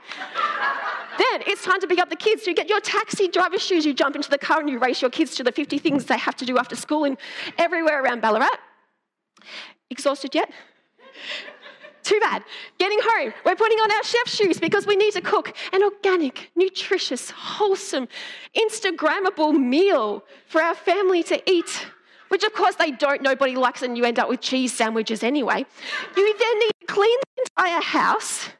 then 1.18 1.42
it's 1.46 1.64
time 1.64 1.80
to 1.80 1.86
pick 1.88 1.98
up 1.98 2.10
the 2.10 2.16
kids. 2.16 2.46
You 2.46 2.54
get 2.54 2.68
your 2.68 2.80
taxi 2.80 3.26
driver 3.26 3.58
shoes, 3.58 3.84
you 3.84 3.92
jump 3.92 4.14
into 4.14 4.30
the 4.30 4.38
car 4.38 4.60
and 4.60 4.70
you 4.70 4.78
race 4.78 5.02
your 5.02 5.10
kids 5.10 5.34
to 5.36 5.42
the 5.42 5.52
50 5.52 5.78
things 5.78 6.04
they 6.04 6.18
have 6.18 6.36
to 6.36 6.46
do 6.46 6.58
after 6.58 6.76
school 6.76 7.04
and 7.04 7.18
everywhere 7.58 8.02
around 8.02 8.20
Ballarat. 8.20 8.56
Exhausted 9.90 10.34
yet? 10.34 10.50
Too 12.04 12.20
bad. 12.20 12.44
Getting 12.78 12.98
home, 13.02 13.32
we're 13.46 13.56
putting 13.56 13.78
on 13.78 13.90
our 13.90 14.04
chef 14.04 14.28
shoes 14.28 14.60
because 14.60 14.86
we 14.86 14.94
need 14.94 15.14
to 15.14 15.22
cook 15.22 15.56
an 15.72 15.82
organic, 15.82 16.50
nutritious, 16.54 17.30
wholesome, 17.30 18.08
Instagrammable 18.54 19.58
meal 19.58 20.22
for 20.46 20.60
our 20.60 20.74
family 20.74 21.22
to 21.24 21.50
eat. 21.50 21.86
Which, 22.28 22.44
of 22.44 22.52
course, 22.52 22.74
they 22.74 22.90
don't. 22.90 23.22
Nobody 23.22 23.56
likes, 23.56 23.82
and 23.82 23.96
you 23.96 24.04
end 24.04 24.18
up 24.18 24.28
with 24.28 24.42
cheese 24.42 24.72
sandwiches 24.72 25.22
anyway. 25.22 25.64
You 26.16 26.38
then 26.38 26.58
need 26.58 26.72
to 26.80 26.86
clean 26.86 27.18
the 27.36 27.42
entire 27.42 27.82
house, 27.82 28.50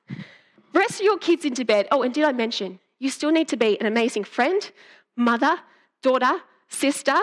rest 0.72 1.02
your 1.02 1.18
kids 1.18 1.44
into 1.44 1.64
bed. 1.66 1.86
Oh, 1.90 2.02
and 2.02 2.14
did 2.14 2.24
I 2.24 2.32
mention 2.32 2.78
you 2.98 3.10
still 3.10 3.30
need 3.30 3.48
to 3.48 3.56
be 3.56 3.78
an 3.78 3.86
amazing 3.86 4.24
friend, 4.24 4.70
mother, 5.16 5.58
daughter, 6.02 6.40
sister, 6.68 7.16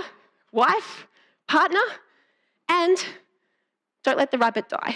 wife, 0.52 1.08
partner, 1.48 1.82
and 2.70 3.04
don't 4.04 4.18
let 4.18 4.30
the 4.30 4.38
rabbit 4.38 4.70
die. 4.70 4.96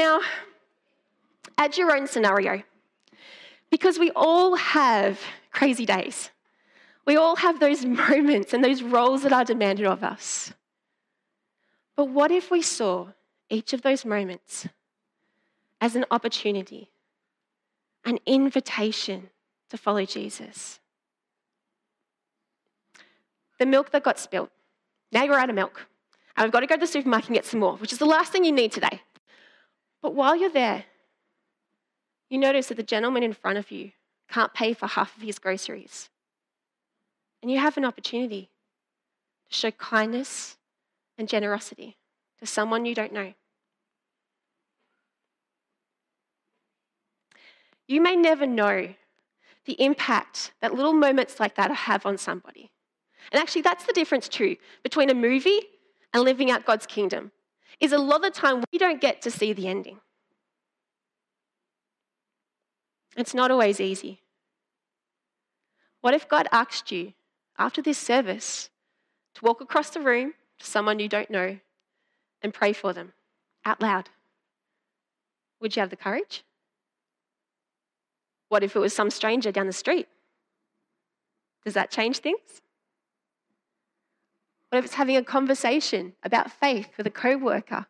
Now, 0.00 0.20
add 1.58 1.76
your 1.76 1.94
own 1.94 2.06
scenario. 2.06 2.62
Because 3.70 3.98
we 3.98 4.10
all 4.16 4.56
have 4.56 5.20
crazy 5.52 5.84
days. 5.84 6.30
We 7.06 7.16
all 7.16 7.36
have 7.36 7.60
those 7.60 7.84
moments 8.04 8.52
and 8.54 8.64
those 8.64 8.82
roles 8.82 9.22
that 9.24 9.32
are 9.32 9.44
demanded 9.44 9.86
of 9.86 10.02
us. 10.02 10.54
But 11.96 12.06
what 12.06 12.30
if 12.30 12.50
we 12.50 12.62
saw 12.62 13.08
each 13.50 13.72
of 13.72 13.82
those 13.82 14.04
moments 14.04 14.66
as 15.80 15.96
an 15.96 16.06
opportunity, 16.10 16.90
an 18.04 18.18
invitation 18.24 19.28
to 19.68 19.76
follow 19.76 20.04
Jesus? 20.06 20.80
The 23.58 23.66
milk 23.66 23.90
that 23.90 24.02
got 24.02 24.18
spilt. 24.18 24.50
Now 25.12 25.24
you're 25.24 25.38
out 25.38 25.50
of 25.50 25.56
milk. 25.56 25.86
And 26.36 26.44
we've 26.44 26.52
got 26.52 26.60
to 26.60 26.66
go 26.66 26.76
to 26.76 26.80
the 26.80 26.86
supermarket 26.86 27.28
and 27.28 27.34
get 27.34 27.44
some 27.44 27.60
more, 27.60 27.76
which 27.76 27.92
is 27.92 27.98
the 27.98 28.06
last 28.06 28.32
thing 28.32 28.44
you 28.44 28.52
need 28.52 28.72
today. 28.72 29.02
But 30.02 30.14
while 30.14 30.36
you're 30.36 30.50
there, 30.50 30.84
you 32.28 32.38
notice 32.38 32.68
that 32.68 32.76
the 32.76 32.82
gentleman 32.82 33.22
in 33.22 33.32
front 33.32 33.58
of 33.58 33.70
you 33.70 33.92
can't 34.30 34.54
pay 34.54 34.72
for 34.72 34.86
half 34.86 35.16
of 35.16 35.22
his 35.22 35.38
groceries. 35.38 36.08
And 37.42 37.50
you 37.50 37.58
have 37.58 37.76
an 37.76 37.84
opportunity 37.84 38.50
to 39.50 39.56
show 39.56 39.70
kindness 39.72 40.56
and 41.18 41.28
generosity 41.28 41.96
to 42.38 42.46
someone 42.46 42.86
you 42.86 42.94
don't 42.94 43.12
know. 43.12 43.34
You 47.88 48.00
may 48.00 48.14
never 48.14 48.46
know 48.46 48.94
the 49.64 49.82
impact 49.82 50.52
that 50.60 50.74
little 50.74 50.92
moments 50.92 51.40
like 51.40 51.56
that 51.56 51.70
have 51.70 52.06
on 52.06 52.16
somebody. 52.18 52.70
And 53.32 53.40
actually, 53.40 53.62
that's 53.62 53.84
the 53.84 53.92
difference 53.92 54.28
too 54.28 54.56
between 54.82 55.10
a 55.10 55.14
movie 55.14 55.60
and 56.14 56.22
living 56.22 56.50
out 56.50 56.64
God's 56.64 56.86
kingdom 56.86 57.32
is 57.80 57.92
a 57.92 57.98
lot 57.98 58.16
of 58.16 58.34
the 58.34 58.40
time 58.40 58.62
we 58.72 58.78
don't 58.78 59.00
get 59.00 59.22
to 59.22 59.30
see 59.30 59.52
the 59.52 59.66
ending. 59.66 59.98
It's 63.16 63.34
not 63.34 63.50
always 63.50 63.80
easy. 63.80 64.20
What 66.00 66.14
if 66.14 66.28
God 66.28 66.46
asked 66.52 66.92
you 66.92 67.12
after 67.58 67.82
this 67.82 67.98
service 67.98 68.70
to 69.34 69.44
walk 69.44 69.60
across 69.60 69.90
the 69.90 70.00
room 70.00 70.34
to 70.58 70.66
someone 70.66 70.98
you 70.98 71.08
don't 71.08 71.30
know 71.30 71.58
and 72.42 72.54
pray 72.54 72.72
for 72.72 72.92
them 72.92 73.12
out 73.64 73.80
loud? 73.80 74.10
Would 75.60 75.76
you 75.76 75.80
have 75.80 75.90
the 75.90 75.96
courage? 75.96 76.44
What 78.48 78.62
if 78.62 78.74
it 78.74 78.80
was 78.80 78.94
some 78.94 79.10
stranger 79.10 79.52
down 79.52 79.66
the 79.66 79.72
street? 79.72 80.08
Does 81.64 81.74
that 81.74 81.90
change 81.90 82.18
things? 82.18 82.62
What 84.70 84.78
if 84.78 84.84
it's 84.84 84.94
having 84.94 85.16
a 85.16 85.24
conversation 85.24 86.14
about 86.22 86.50
faith 86.50 86.88
with 86.96 87.06
a 87.06 87.10
co-worker? 87.10 87.86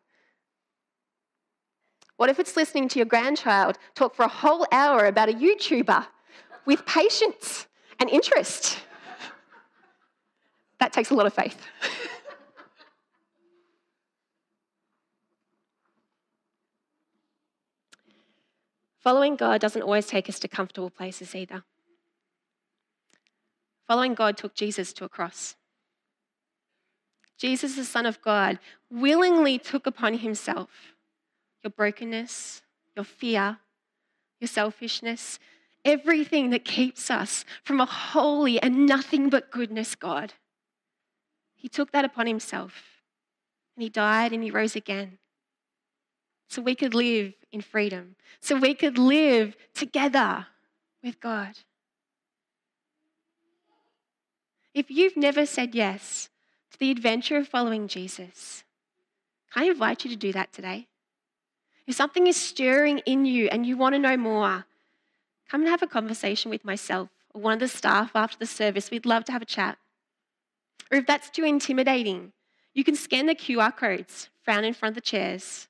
What 2.17 2.29
if 2.29 2.39
it's 2.39 2.55
listening 2.55 2.87
to 2.89 2.99
your 2.99 3.05
grandchild 3.05 3.77
talk 3.95 4.15
for 4.15 4.23
a 4.23 4.27
whole 4.27 4.65
hour 4.71 5.05
about 5.05 5.29
a 5.29 5.33
YouTuber 5.33 6.07
with 6.65 6.85
patience 6.87 7.67
and 7.99 8.09
interest? 8.09 8.79
That 10.79 10.91
takes 10.91 11.11
a 11.11 11.13
lot 11.13 11.27
of 11.27 11.33
faith. 11.33 11.61
Following 18.99 19.35
God 19.35 19.61
doesn't 19.61 19.83
always 19.83 20.07
take 20.07 20.29
us 20.29 20.39
to 20.39 20.47
comfortable 20.47 20.89
places 20.89 21.35
either. 21.35 21.63
Following 23.87 24.15
God 24.15 24.37
took 24.37 24.55
Jesus 24.55 24.93
to 24.93 25.05
a 25.05 25.09
cross. 25.09 25.55
Jesus, 27.41 27.75
the 27.75 27.85
Son 27.85 28.05
of 28.05 28.21
God, 28.21 28.59
willingly 28.91 29.57
took 29.57 29.87
upon 29.87 30.19
himself 30.19 30.93
your 31.63 31.71
brokenness, 31.71 32.61
your 32.95 33.03
fear, 33.03 33.57
your 34.39 34.47
selfishness, 34.47 35.39
everything 35.83 36.51
that 36.51 36.63
keeps 36.63 37.09
us 37.09 37.43
from 37.63 37.81
a 37.81 37.85
holy 37.85 38.61
and 38.61 38.85
nothing 38.85 39.27
but 39.27 39.49
goodness 39.49 39.95
God. 39.95 40.33
He 41.55 41.67
took 41.67 41.91
that 41.93 42.05
upon 42.05 42.27
himself 42.27 43.01
and 43.75 43.81
he 43.81 43.89
died 43.89 44.33
and 44.33 44.43
he 44.43 44.51
rose 44.51 44.75
again 44.75 45.17
so 46.47 46.61
we 46.61 46.75
could 46.75 46.93
live 46.93 47.33
in 47.51 47.61
freedom, 47.61 48.17
so 48.39 48.55
we 48.55 48.75
could 48.75 48.99
live 48.99 49.55
together 49.73 50.45
with 51.03 51.19
God. 51.19 51.57
If 54.75 54.91
you've 54.91 55.17
never 55.17 55.47
said 55.47 55.73
yes 55.73 56.29
the 56.81 56.89
adventure 56.89 57.37
of 57.37 57.47
following 57.47 57.87
Jesus. 57.87 58.63
Can 59.53 59.63
I 59.63 59.67
invite 59.67 60.03
you 60.03 60.09
to 60.09 60.15
do 60.15 60.33
that 60.33 60.51
today? 60.51 60.87
If 61.85 61.95
something 61.95 62.25
is 62.25 62.35
stirring 62.35 62.97
in 63.05 63.23
you 63.23 63.47
and 63.49 63.67
you 63.67 63.77
want 63.77 63.93
to 63.93 63.99
know 63.99 64.17
more, 64.17 64.65
come 65.47 65.61
and 65.61 65.69
have 65.69 65.83
a 65.83 65.87
conversation 65.87 66.49
with 66.49 66.65
myself 66.65 67.09
or 67.35 67.41
one 67.41 67.53
of 67.53 67.59
the 67.59 67.67
staff 67.67 68.15
after 68.15 68.35
the 68.35 68.47
service. 68.47 68.89
We'd 68.89 69.05
love 69.05 69.25
to 69.25 69.31
have 69.31 69.43
a 69.43 69.45
chat. 69.45 69.77
Or 70.91 70.97
if 70.97 71.05
that's 71.05 71.29
too 71.29 71.43
intimidating, 71.43 72.33
you 72.73 72.83
can 72.83 72.95
scan 72.95 73.27
the 73.27 73.35
QR 73.35 73.77
codes 73.77 74.29
found 74.43 74.65
in 74.65 74.73
front 74.73 74.93
of 74.93 75.03
the 75.03 75.07
chairs 75.07 75.67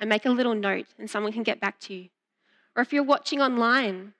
and 0.00 0.08
make 0.08 0.24
a 0.24 0.30
little 0.30 0.54
note, 0.54 0.86
and 0.98 1.10
someone 1.10 1.32
can 1.32 1.42
get 1.42 1.60
back 1.60 1.78
to 1.80 1.94
you. 1.94 2.08
Or 2.74 2.80
if 2.80 2.90
you're 2.90 3.02
watching 3.02 3.42
online, 3.42 4.14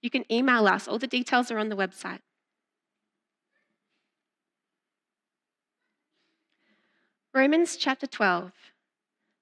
you 0.00 0.08
can 0.08 0.24
email 0.32 0.66
us. 0.66 0.88
All 0.88 0.98
the 0.98 1.06
details 1.06 1.50
are 1.50 1.58
on 1.58 1.68
the 1.68 1.76
website. 1.76 2.20
Romans 7.40 7.76
chapter 7.76 8.06
12, 8.06 8.52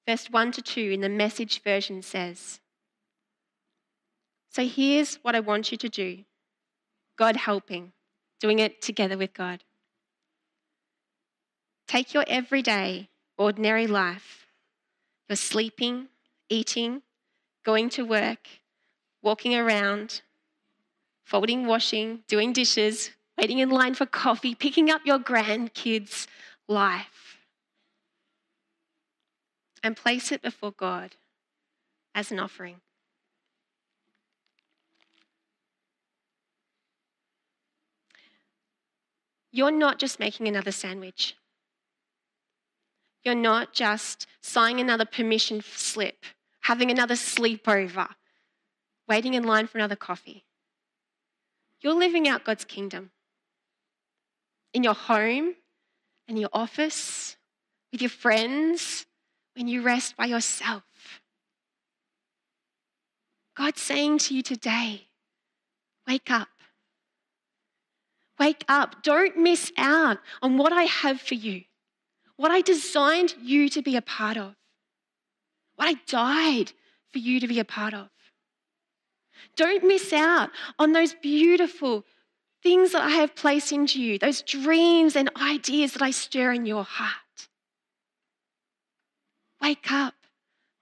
verse 0.06 0.30
1 0.30 0.52
to 0.52 0.62
2 0.62 0.80
in 0.80 1.00
the 1.00 1.08
message 1.08 1.60
version 1.64 2.00
says 2.00 2.60
So 4.50 4.64
here's 4.68 5.16
what 5.16 5.34
I 5.34 5.40
want 5.40 5.72
you 5.72 5.78
to 5.78 5.88
do 5.88 6.18
God 7.16 7.34
helping, 7.34 7.90
doing 8.38 8.60
it 8.60 8.80
together 8.80 9.18
with 9.18 9.34
God. 9.34 9.64
Take 11.88 12.14
your 12.14 12.24
everyday, 12.28 13.08
ordinary 13.36 13.88
life. 13.88 14.46
You're 15.28 15.34
sleeping, 15.34 16.06
eating, 16.48 17.02
going 17.64 17.88
to 17.90 18.04
work, 18.04 18.46
walking 19.22 19.56
around, 19.56 20.22
folding, 21.24 21.66
washing, 21.66 22.20
doing 22.28 22.52
dishes, 22.52 23.10
waiting 23.36 23.58
in 23.58 23.70
line 23.70 23.94
for 23.94 24.06
coffee, 24.06 24.54
picking 24.54 24.88
up 24.88 25.00
your 25.04 25.18
grandkids' 25.18 26.28
life, 26.68 27.37
and 29.88 29.96
place 29.96 30.30
it 30.30 30.42
before 30.42 30.70
God 30.70 31.16
as 32.14 32.30
an 32.30 32.38
offering. 32.38 32.82
You're 39.50 39.70
not 39.70 39.98
just 39.98 40.20
making 40.20 40.46
another 40.46 40.72
sandwich. 40.72 41.36
You're 43.24 43.34
not 43.34 43.72
just 43.72 44.26
signing 44.42 44.78
another 44.78 45.06
permission 45.06 45.62
slip, 45.62 46.22
having 46.64 46.90
another 46.90 47.14
sleepover, 47.14 48.08
waiting 49.08 49.32
in 49.32 49.44
line 49.44 49.68
for 49.68 49.78
another 49.78 49.96
coffee. 49.96 50.44
You're 51.80 51.94
living 51.94 52.28
out 52.28 52.44
God's 52.44 52.66
kingdom 52.66 53.10
in 54.74 54.84
your 54.84 54.92
home, 54.92 55.54
in 56.26 56.36
your 56.36 56.50
office, 56.52 57.38
with 57.90 58.02
your 58.02 58.10
friends, 58.10 59.06
when 59.58 59.68
you 59.68 59.82
rest 59.82 60.16
by 60.16 60.24
yourself. 60.24 60.84
God's 63.54 63.82
saying 63.82 64.18
to 64.20 64.34
you 64.34 64.40
today, 64.40 65.08
wake 66.06 66.30
up. 66.30 66.48
Wake 68.38 68.64
up. 68.68 69.02
Don't 69.02 69.36
miss 69.36 69.72
out 69.76 70.18
on 70.40 70.56
what 70.56 70.72
I 70.72 70.84
have 70.84 71.20
for 71.20 71.34
you 71.34 71.64
what 72.38 72.52
I 72.52 72.60
designed 72.60 73.34
you 73.42 73.68
to 73.68 73.82
be 73.82 73.96
a 73.96 74.00
part 74.00 74.36
of, 74.36 74.54
what 75.74 75.88
I 75.88 75.94
died 76.06 76.72
for 77.10 77.18
you 77.18 77.40
to 77.40 77.48
be 77.48 77.58
a 77.58 77.64
part 77.64 77.92
of. 77.92 78.08
Don't 79.56 79.84
miss 79.84 80.12
out 80.12 80.50
on 80.78 80.92
those 80.92 81.14
beautiful 81.14 82.04
things 82.62 82.92
that 82.92 83.02
I 83.02 83.10
have 83.10 83.34
placed 83.34 83.72
into 83.72 84.00
you, 84.00 84.20
those 84.20 84.42
dreams 84.42 85.16
and 85.16 85.30
ideas 85.36 85.94
that 85.94 86.02
I 86.02 86.12
stir 86.12 86.52
in 86.52 86.64
your 86.64 86.84
heart. 86.84 87.27
Wake 89.60 89.90
up 89.90 90.14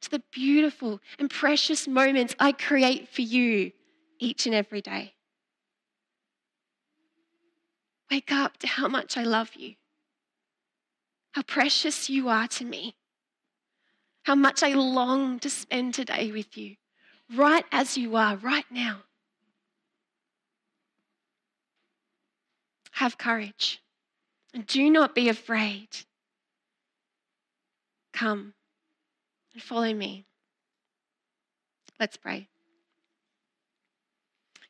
to 0.02 0.10
the 0.10 0.22
beautiful 0.30 1.00
and 1.18 1.30
precious 1.30 1.88
moments 1.88 2.34
I 2.38 2.52
create 2.52 3.08
for 3.08 3.22
you 3.22 3.72
each 4.18 4.46
and 4.46 4.54
every 4.54 4.80
day. 4.80 5.14
Wake 8.10 8.30
up 8.30 8.58
to 8.58 8.66
how 8.66 8.88
much 8.88 9.16
I 9.16 9.24
love 9.24 9.54
you 9.56 9.74
how 11.36 11.42
precious 11.42 12.08
you 12.08 12.30
are 12.30 12.48
to 12.48 12.64
me, 12.64 12.96
how 14.22 14.34
much 14.34 14.62
I 14.62 14.72
long 14.72 15.38
to 15.40 15.50
spend 15.50 15.92
today 15.92 16.32
with 16.32 16.56
you, 16.56 16.76
right 17.34 17.66
as 17.70 17.98
you 17.98 18.16
are, 18.16 18.36
right 18.36 18.64
now. 18.70 19.02
Have 22.92 23.18
courage 23.18 23.82
and 24.54 24.66
do 24.66 24.88
not 24.88 25.14
be 25.14 25.28
afraid. 25.28 25.88
Come 28.14 28.54
and 29.56 29.62
follow 29.62 29.94
me. 29.94 30.26
Let's 31.98 32.18
pray. 32.18 32.46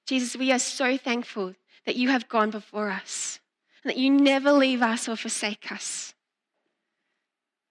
Jesus, 0.06 0.36
we 0.36 0.52
are 0.52 0.60
so 0.60 0.96
thankful 0.96 1.54
that 1.86 1.96
you 1.96 2.08
have 2.10 2.28
gone 2.28 2.50
before 2.50 2.88
us 2.90 3.40
and 3.82 3.90
that 3.90 3.98
you 3.98 4.12
never 4.12 4.52
leave 4.52 4.82
us 4.82 5.08
or 5.08 5.16
forsake 5.16 5.72
us. 5.72 6.14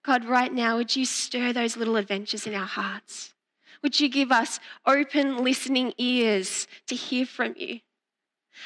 God, 0.04 0.26
right 0.26 0.54
now, 0.54 0.76
would 0.76 0.94
you 0.98 1.06
stir 1.06 1.54
those 1.54 1.78
little 1.78 1.96
adventures 1.96 2.46
in 2.46 2.54
our 2.54 2.66
hearts? 2.66 3.34
Would 3.82 4.02
you 4.02 4.10
give 4.10 4.34
us 4.34 4.60
open 4.86 5.38
listening 5.38 5.94
ears 5.98 6.68
to 6.88 6.96
hear 6.96 7.26
from 7.26 7.56
you 7.58 7.80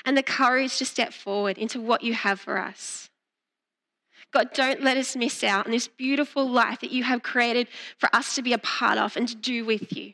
and 0.04 0.18
the 0.18 0.24
courage 0.24 0.80
to 0.80 0.86
step 0.86 1.14
forward 1.14 1.60
into 1.60 1.80
what 1.80 2.04
you 2.04 2.16
have 2.16 2.40
for 2.40 2.58
us? 2.58 3.12
God, 4.32 4.54
don't 4.54 4.84
let 4.84 4.98
us 4.98 5.16
miss 5.16 5.44
out 5.44 5.66
on 5.66 5.72
this 5.72 5.88
beautiful 5.88 6.48
life 6.48 6.82
that 6.82 6.92
you 6.92 7.04
have 7.04 7.24
created 7.24 7.68
for 7.98 8.14
us 8.14 8.36
to 8.36 8.42
be 8.42 8.54
a 8.54 8.60
part 8.60 8.98
of 8.98 9.18
and 9.18 9.28
to 9.28 9.36
do 9.36 9.66
with 9.66 9.96
you. 9.96 10.14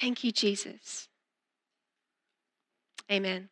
Thank 0.00 0.22
you, 0.22 0.30
Jesus. 0.30 1.08
Amen. 3.10 3.48